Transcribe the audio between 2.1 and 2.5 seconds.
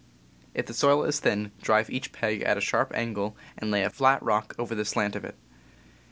peg